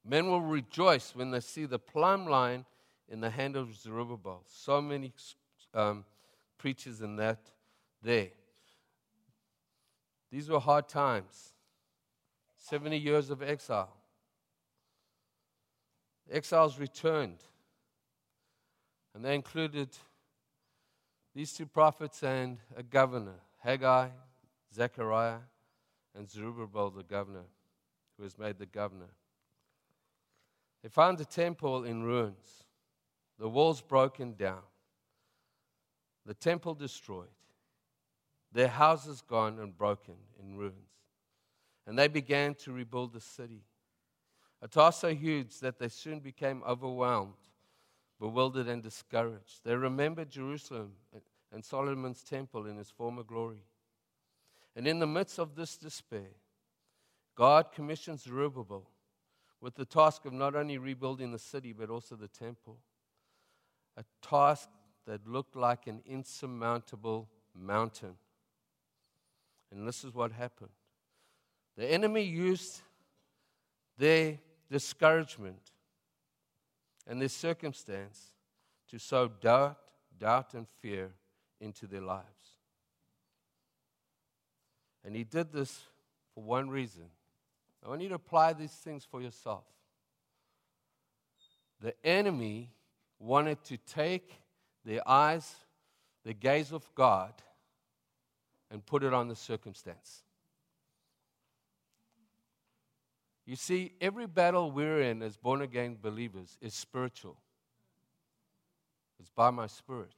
[0.10, 2.65] Men will rejoice when they see the plumb line
[3.08, 4.41] in the hand of Zerubbabel.
[4.48, 5.13] So many
[5.76, 6.04] um,
[6.58, 7.52] preachers in that
[8.02, 8.30] there.
[10.32, 11.54] These were hard times
[12.58, 13.95] 70 years of exile.
[16.32, 17.38] Exiles returned,
[19.13, 19.89] and they included
[21.36, 24.10] these two prophets and a governor Haggai,
[24.74, 25.39] Zechariah,
[26.15, 27.45] and Zerubbabel, the governor,
[28.17, 29.10] who was made the governor.
[30.82, 32.63] They found the temple in ruins,
[33.38, 34.62] the walls broken down,
[36.26, 37.28] the temple destroyed,
[38.52, 40.76] their houses gone and broken in ruins.
[41.86, 43.63] And they began to rebuild the city.
[44.62, 47.34] A task so huge that they soon became overwhelmed,
[48.20, 49.62] bewildered, and discouraged.
[49.63, 50.92] They remembered Jerusalem
[51.52, 53.63] and Solomon's temple in its former glory.
[54.76, 56.30] And in the midst of this despair,
[57.36, 58.88] God commissions Zerubbabel
[59.62, 62.78] with the task of not only rebuilding the city, but also the temple.
[63.98, 64.69] A task
[65.06, 68.15] that looked like an insurmountable mountain.
[69.72, 70.72] And this is what happened
[71.78, 72.82] the enemy used
[73.98, 74.38] their
[74.69, 75.72] discouragement
[77.08, 78.34] and their circumstance
[78.89, 79.78] to sow doubt,
[80.19, 81.12] doubt and fear
[81.62, 82.26] into their lives.
[85.06, 85.84] And he did this
[86.36, 87.06] for one reason
[87.84, 89.63] I want you to apply these things for yourself.
[91.82, 92.72] The enemy
[93.20, 94.34] wanted to take
[94.86, 95.56] the eyes,
[96.26, 97.34] the gaze of God,
[98.70, 100.24] and put it on the circumstance.
[103.46, 107.38] You see, every battle we're in as born again believers is spiritual.
[109.20, 110.13] It's by my spirit.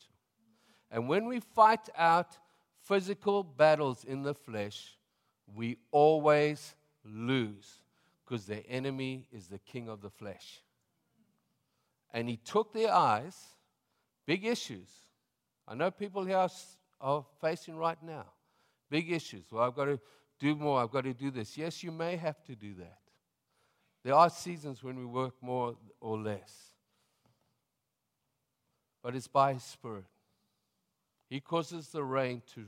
[0.91, 2.37] And when we fight out
[2.83, 4.97] physical battles in the flesh,
[5.55, 7.81] we always lose
[8.23, 10.61] because the enemy is the king of the flesh.
[12.13, 13.35] And he took their eyes,
[14.25, 14.89] big issues.
[15.67, 16.47] I know people here
[16.99, 18.25] are facing right now
[18.91, 19.45] big issues.
[19.51, 19.99] Well, I've got to
[20.39, 21.57] do more, I've got to do this.
[21.57, 22.97] Yes, you may have to do that.
[24.03, 26.73] There are seasons when we work more or less,
[29.01, 30.05] but it's by His Spirit.
[31.29, 32.65] He causes the rain to,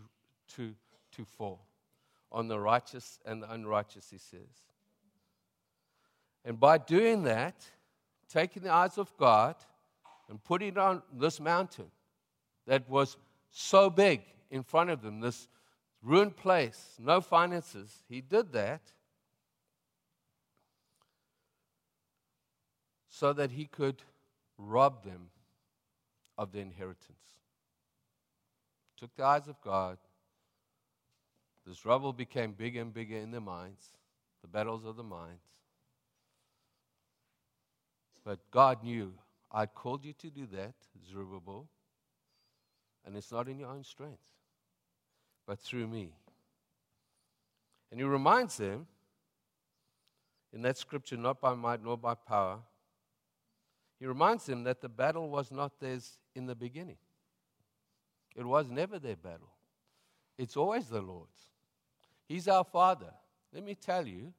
[0.56, 0.74] to,
[1.12, 1.68] to fall
[2.34, 4.64] on the righteous and the unrighteous, he says.
[6.44, 7.56] And by doing that,
[8.28, 9.56] taking the eyes of God
[10.28, 11.92] and putting it on this mountain
[12.66, 13.16] that was
[13.52, 15.48] so big in front of them, this
[16.02, 18.82] ruined place, no finances, he did that
[23.08, 24.02] so that he could
[24.58, 25.30] rob them
[26.38, 27.18] of the inheritance.
[28.98, 29.98] Took the eyes of God
[31.66, 33.92] this rubble became bigger and bigger in their minds,
[34.42, 35.44] the battles of the minds.
[38.26, 39.14] But God knew,
[39.52, 40.74] I called you to do that,
[41.10, 41.68] Zerubbabel,
[43.06, 44.24] and it's not in your own strength,
[45.46, 46.14] but through me.
[47.92, 48.88] And he reminds them
[50.54, 52.60] in that scripture, not by might nor by power,
[54.00, 56.98] he reminds them that the battle was not theirs in the beginning.
[58.36, 59.54] It was never their battle,
[60.38, 61.53] it's always the Lord's.
[62.28, 63.14] He's our Father.
[63.54, 64.34] Let me tell you,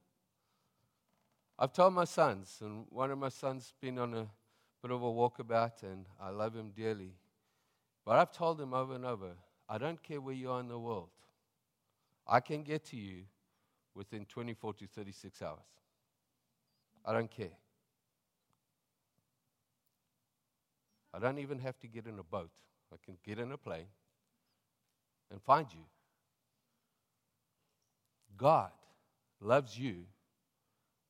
[1.59, 4.27] I've told my sons, and one of my sons has been on a
[4.83, 7.13] bit of a walkabout, and I love him dearly.
[8.05, 9.31] But I've told him over and over,
[9.69, 11.11] I don't care where you are in the world.
[12.27, 13.23] I can get to you
[13.95, 15.59] within 24 to 36 hours.
[17.05, 17.57] I don't care.
[21.13, 22.51] I don't even have to get in a boat.
[22.93, 23.87] I can get in a plane
[25.31, 25.85] and find you.
[28.37, 28.71] God
[29.41, 30.05] loves you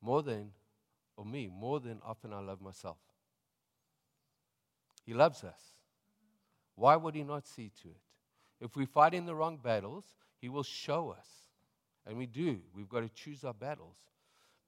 [0.00, 0.50] more than,
[1.16, 2.98] or me, more than often I love myself.
[5.04, 5.60] He loves us.
[6.74, 8.00] Why would He not see to it?
[8.60, 10.04] If we fight in the wrong battles,
[10.40, 11.28] He will show us.
[12.06, 12.60] And we do.
[12.74, 13.96] We've got to choose our battles.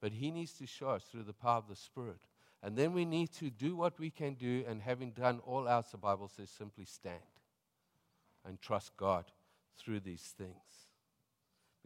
[0.00, 2.20] But He needs to show us through the power of the Spirit.
[2.62, 5.90] And then we need to do what we can do, and having done all else,
[5.90, 7.20] the Bible says, simply stand
[8.44, 9.24] and trust God
[9.78, 10.85] through these things.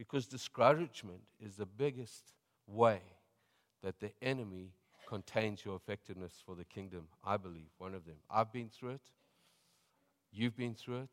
[0.00, 2.32] Because discouragement is the biggest
[2.66, 3.02] way
[3.82, 4.70] that the enemy
[5.06, 7.06] contains your effectiveness for the kingdom.
[7.22, 8.14] I believe one of them.
[8.30, 9.02] I've been through it.
[10.32, 11.10] You've been through it.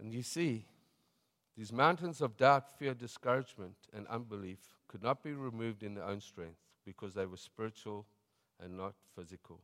[0.00, 0.64] And you see,
[1.58, 6.22] these mountains of doubt, fear, discouragement, and unbelief could not be removed in their own
[6.22, 8.06] strength because they were spiritual
[8.58, 9.60] and not physical.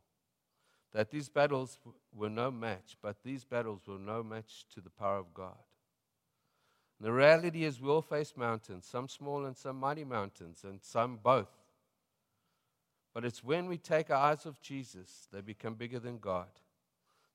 [0.93, 1.79] that these battles
[2.14, 5.57] were no match, but these battles were no match to the power of God.
[7.01, 11.18] The reality is, we all face mountains, some small and some mighty mountains, and some
[11.22, 11.51] both.
[13.14, 16.49] But it's when we take our eyes off Jesus, they become bigger than God.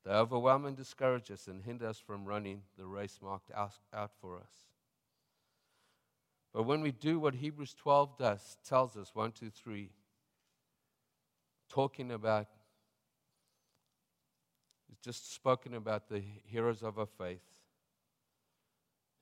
[0.05, 4.11] They overwhelm and discourage us and hinder us from running the race marked out, out
[4.19, 4.51] for us.
[6.53, 9.89] But when we do what Hebrews 12 does, tells us 1, 2, 3,
[11.69, 12.47] talking about,
[14.91, 17.41] it's just spoken about the heroes of our faith.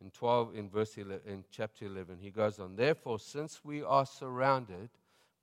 [0.01, 4.05] In 12, in verse 11, in chapter 11, he goes on, Therefore, since we are
[4.05, 4.89] surrounded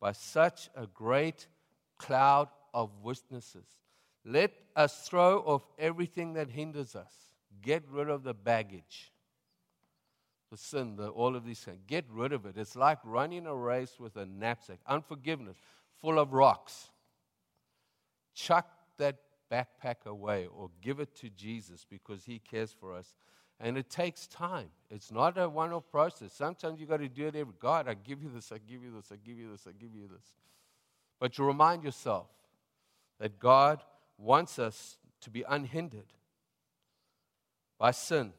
[0.01, 1.47] by such a great
[1.97, 3.67] cloud of witnesses,
[4.25, 7.13] let us throw off everything that hinders us.
[7.63, 9.13] Get rid of the baggage,
[10.51, 11.79] the sin, the, all of these things.
[11.87, 12.57] Get rid of it.
[12.57, 15.57] It's like running a race with a knapsack, unforgiveness,
[16.01, 16.91] full of rocks.
[18.35, 19.17] Chuck that
[19.51, 23.15] backpack away or give it to Jesus because he cares for us.
[23.61, 24.69] And it takes time.
[24.91, 26.33] It's not a one off process.
[26.33, 28.93] Sometimes you've got to do it every God, I give you this, I give you
[28.95, 30.25] this, I give you this, I give you this.
[31.19, 32.29] But you remind yourself
[33.19, 33.83] that God
[34.17, 36.13] wants us to be unhindered
[37.79, 38.33] by sin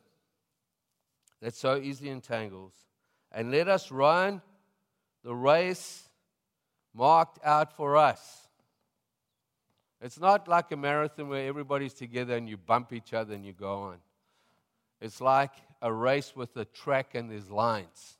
[1.41, 2.74] that so easily entangles.
[3.32, 4.41] And let us run
[5.24, 6.09] the race
[6.93, 8.47] marked out for us.
[10.01, 13.53] It's not like a marathon where everybody's together and you bump each other and you
[13.53, 13.97] go on.
[15.02, 18.18] It's like a race with a track and there's lines.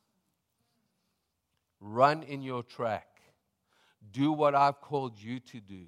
[1.80, 3.06] Run in your track.
[4.12, 5.86] Do what I've called you to do.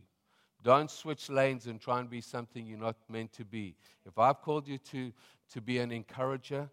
[0.62, 3.74] Don't switch lanes and try and be something you're not meant to be.
[4.06, 5.12] If I've called you to,
[5.52, 6.70] to be an encourager,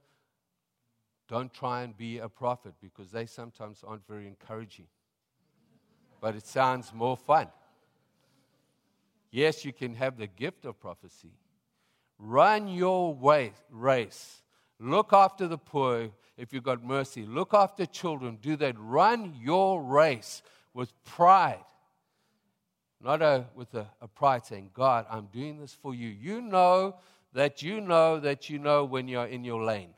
[1.27, 4.87] don't try and be a prophet because they sometimes aren't very encouraging.
[6.21, 7.47] But it sounds more fun.
[9.31, 11.31] Yes, you can have the gift of prophecy.
[12.19, 14.41] Run your way, race.
[14.79, 17.25] Look after the poor if you've got mercy.
[17.25, 18.37] Look after children.
[18.41, 18.75] Do that.
[18.77, 20.41] Run your race
[20.73, 21.63] with pride
[23.01, 26.09] not a, with a, a pride saying, God, I'm doing this for you.
[26.09, 26.95] You know
[27.33, 29.93] that you know that you know when you're in your lane.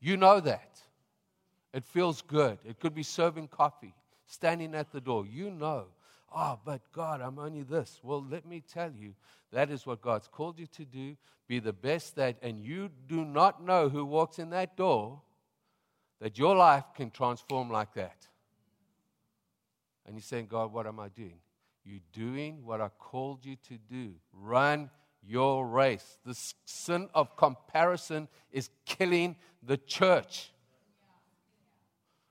[0.00, 0.80] You know that.
[1.72, 2.58] It feels good.
[2.64, 3.94] It could be serving coffee,
[4.26, 5.26] standing at the door.
[5.26, 5.86] You know.
[6.32, 7.98] Oh, but God, I'm only this.
[8.02, 9.14] Well, let me tell you,
[9.52, 11.16] that is what God's called you to do.
[11.48, 15.20] Be the best that, and you do not know who walks in that door,
[16.20, 18.28] that your life can transform like that.
[20.06, 21.40] And you're saying, God, what am I doing?
[21.84, 24.12] You're doing what I called you to do.
[24.32, 24.90] Run
[25.26, 26.18] your race.
[26.24, 30.52] The sin of comparison is killing the church.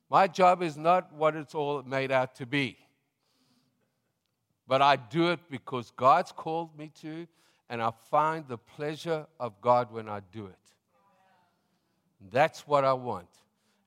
[0.10, 2.78] My job is not what it's all made out to be.
[4.70, 7.28] But I do it because God's called me to,
[7.70, 10.55] and I find the pleasure of God when I do it.
[12.32, 13.30] That's what I want.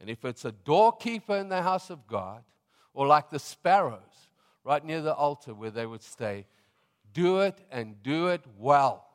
[0.01, 2.43] And if it's a doorkeeper in the house of God,
[2.95, 4.01] or like the sparrows,
[4.65, 6.47] right near the altar where they would stay.
[7.13, 9.07] Do it and do it well.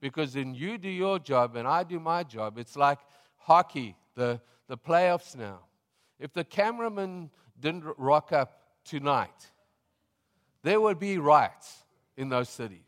[0.00, 2.58] Because then you do your job and I do my job.
[2.58, 2.98] It's like
[3.36, 5.60] hockey, the, the playoffs now.
[6.18, 7.30] If the cameraman
[7.60, 9.50] didn't rock up tonight,
[10.64, 11.84] there would be riots
[12.16, 12.80] in those cities.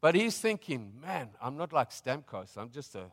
[0.00, 2.56] But he's thinking, man, I'm not like Stamkos.
[2.56, 3.10] I'm just a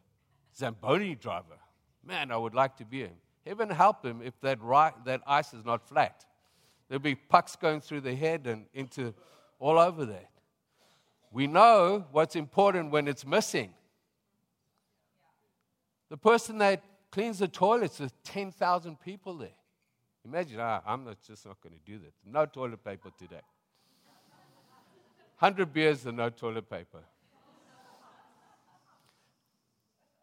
[0.55, 1.57] Zamboni driver.
[2.05, 3.15] Man, I would like to be him.
[3.45, 4.59] Heaven help him if that,
[5.05, 6.23] that ice is not flat.
[6.87, 9.15] There'll be pucks going through the head and into
[9.57, 10.29] all over that.
[11.31, 13.73] We know what's important when it's missing.
[16.09, 19.49] The person that cleans the toilets, there's 10,000 people there.
[20.31, 22.13] Imagine, ah, I'm not, just not going to do that.
[22.23, 23.41] No toilet paper today.
[25.39, 26.99] 100 beers and no toilet paper.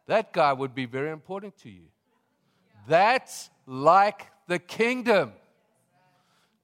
[0.07, 1.87] That guy would be very important to you.
[2.87, 5.33] That's like the kingdom.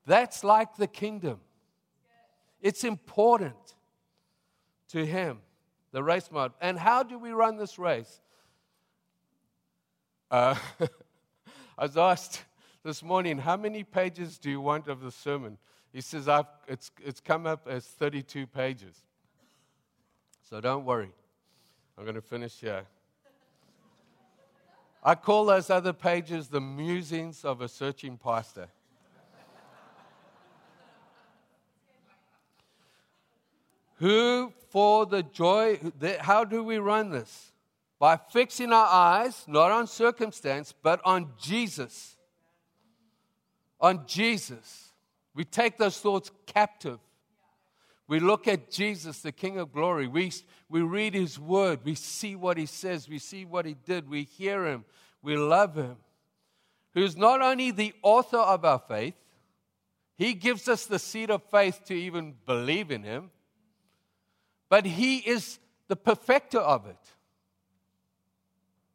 [0.06, 1.40] That's like the kingdom.
[2.60, 3.56] It's important
[4.90, 5.40] to him,
[5.90, 6.52] the race mode.
[6.60, 8.20] And how do we run this race?
[10.30, 10.54] Uh,
[11.76, 12.44] I was asked
[12.84, 15.58] this morning, how many pages do you want of the sermon?
[15.92, 18.96] He says, I've, it's, it's come up as 32 pages.
[20.48, 21.12] So don't worry.
[21.96, 22.84] I'm going to finish here.
[25.04, 28.68] I call those other pages the musings of a searching pastor.
[33.96, 35.78] Who, for the joy,
[36.20, 37.52] how do we run this?
[38.00, 42.16] By fixing our eyes not on circumstance, but on Jesus.
[43.82, 44.92] On Jesus.
[45.34, 46.98] We take those thoughts captive.
[48.08, 50.06] We look at Jesus, the King of glory.
[50.06, 50.32] We,
[50.68, 51.80] we read his word.
[51.84, 53.08] We see what he says.
[53.08, 54.08] We see what he did.
[54.08, 54.84] We hear him.
[55.22, 55.96] We love him.
[56.94, 59.14] Who's not only the author of our faith,
[60.16, 63.30] he gives us the seed of faith to even believe in him,
[64.68, 65.58] but he is
[65.88, 66.98] the perfecter of it.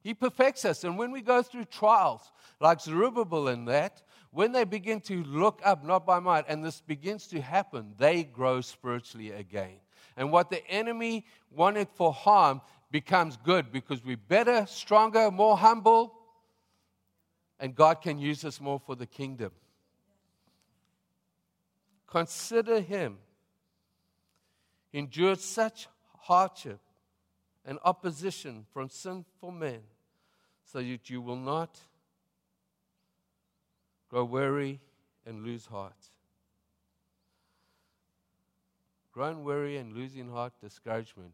[0.08, 0.86] He perfects us.
[0.86, 2.32] And when we go through trials,
[2.62, 4.02] like Zerubbabel and that,
[4.32, 8.24] when they begin to look up, not by might, and this begins to happen, they
[8.24, 9.82] grow spiritually again.
[10.16, 16.14] And what the enemy wanted for harm becomes good because we're better, stronger, more humble,
[17.60, 19.52] and God can use us more for the kingdom.
[22.06, 23.18] Consider him
[24.94, 26.80] endured such hardship
[27.66, 29.82] and opposition from sinful men
[30.72, 31.80] so that you will not
[34.10, 34.80] grow weary
[35.26, 36.12] and lose heart.
[39.14, 41.32] Growing weary and losing heart, discouragement.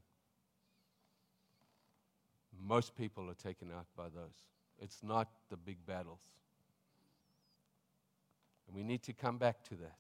[2.66, 4.46] Most people are taken out by those.
[4.80, 6.22] It's not the big battles.
[8.68, 9.98] And we need to come back to that.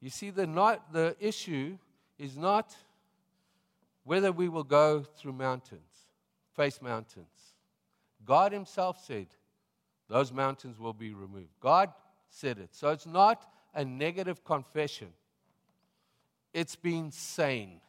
[0.00, 1.78] You see, the, not, the issue
[2.18, 2.74] is not
[4.04, 5.95] whether we will go through mountains,
[6.56, 7.54] face mountains.
[8.24, 9.28] God Himself said,
[10.08, 11.50] those mountains will be removed.
[11.60, 11.92] God
[12.28, 12.74] said it.
[12.74, 13.44] So it's not
[13.74, 15.08] a negative confession.
[16.54, 17.80] It's being sane.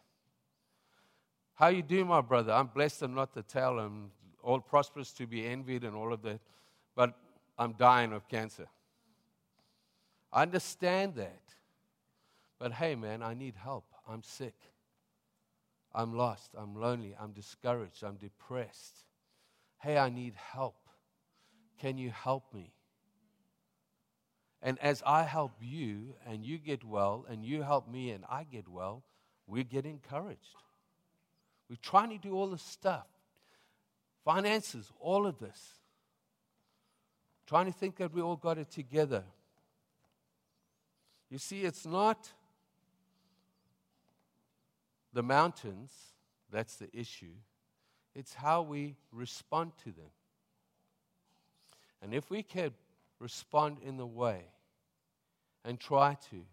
[1.53, 2.53] How you doing, my brother?
[2.53, 3.79] I'm blessed and not to tell.
[3.79, 4.11] I'm
[4.43, 6.39] all prosperous to be envied and all of that.
[6.95, 7.13] But
[7.57, 8.67] I'm dying of cancer.
[10.31, 11.41] I understand that.
[12.59, 13.85] But hey, man, I need help.
[14.07, 14.55] I'm sick.
[15.97, 16.51] I'm lost.
[16.55, 17.15] I'm lonely.
[17.19, 18.03] I'm discouraged.
[18.03, 19.03] I'm depressed.
[19.79, 20.75] Hey, I need help.
[21.79, 22.71] Can you help me?
[24.61, 28.43] And as I help you and you get well, and you help me and I
[28.43, 29.03] get well,
[29.47, 30.55] we get encouraged.
[31.67, 33.07] We're trying to do all this stuff
[34.23, 35.79] finances, all of this.
[37.47, 39.23] Trying to think that we all got it together.
[41.29, 42.33] You see, it's not
[45.17, 45.91] the mountains
[46.51, 47.33] that's the issue,
[48.13, 50.11] it's how we respond to them.
[52.03, 52.69] And if we can
[53.19, 54.43] respond in the way
[55.65, 56.43] and try to,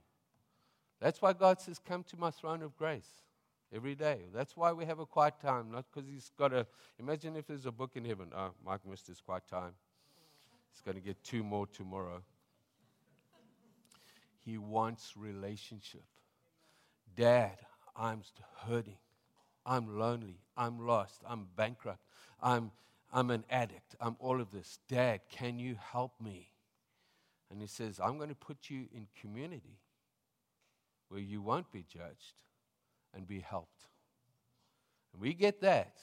[0.99, 3.11] that's why God says, Come to my throne of grace
[3.71, 4.21] every day.
[4.35, 6.67] That's why we have a quiet time, not because He's got a.
[6.99, 8.29] Imagine if there's a book in heaven.
[8.35, 9.73] Oh, Mike missed his quiet time.
[10.73, 12.23] He's going to get two more tomorrow.
[14.43, 16.05] He wants relationship.
[17.15, 17.59] Dad,
[17.97, 18.23] I'm
[18.67, 18.97] hurting.
[19.67, 20.41] I'm lonely.
[20.57, 21.23] I'm lost.
[21.27, 22.03] I'm bankrupt.
[22.43, 22.71] I'm
[23.13, 23.95] I'm an addict.
[24.01, 24.81] I'm all of this.
[24.89, 26.51] Dad, can you help me?
[27.49, 29.79] And he says, I'm going to put you in community
[31.09, 32.43] where you won't be judged
[33.15, 33.87] and be helped.
[35.13, 35.99] And we get that,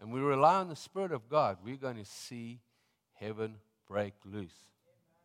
[0.00, 2.60] and we rely on the Spirit of God, we're going to see
[3.14, 3.56] heaven
[3.88, 4.70] break loose.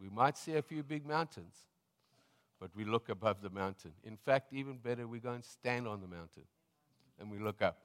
[0.02, 1.56] We might see a few big mountains,
[2.64, 3.92] but we look above the mountain.
[4.06, 6.44] In fact, even better, we go and stand on the mountain
[7.20, 7.78] and we look up.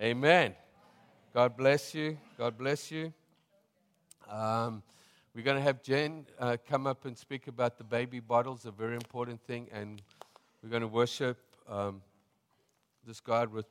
[0.00, 0.54] Amen.
[1.34, 2.16] God bless you.
[2.38, 3.12] God bless you.
[4.30, 4.84] Um,
[5.34, 8.70] we're going to have Jen uh, come up and speak about the baby bottles, a
[8.70, 10.00] very important thing, and
[10.62, 11.38] we're going to worship
[11.68, 12.00] um,
[13.04, 13.66] this God with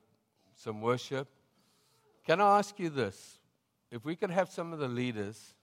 [0.54, 1.28] some worship.
[2.26, 3.38] Can I ask you this?
[3.90, 5.54] If we could have some of the leaders,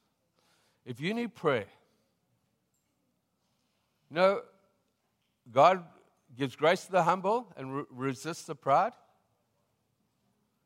[0.84, 1.68] if you need prayer,
[4.10, 4.42] you know,
[5.52, 5.84] God
[6.38, 8.94] gives grace to the humble and re- resists the proud.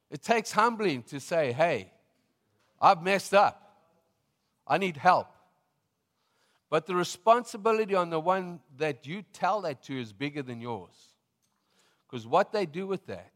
[0.09, 1.91] It takes humbling to say, hey,
[2.79, 3.57] I've messed up.
[4.67, 5.27] I need help.
[6.69, 11.13] But the responsibility on the one that you tell that to is bigger than yours.
[12.09, 13.31] Because what they do with that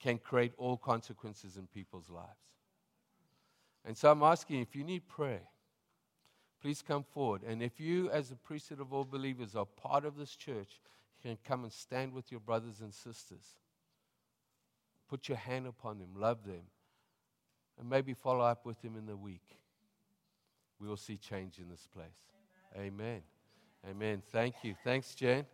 [0.00, 2.28] can create all consequences in people's lives.
[3.84, 5.42] And so I'm asking if you need prayer,
[6.64, 7.42] please come forward.
[7.46, 10.80] And if you, as a priesthood of all believers, are part of this church,
[11.22, 13.58] you can come and stand with your brothers and sisters.
[15.10, 16.62] Put your hand upon them, love them,
[17.78, 19.58] and maybe follow up with them in the week.
[20.80, 22.06] We will see change in this place.
[22.74, 22.86] Amen.
[22.86, 23.22] Amen.
[23.90, 24.22] Amen.
[24.32, 24.74] Thank you.
[24.82, 25.44] Thanks, Jen.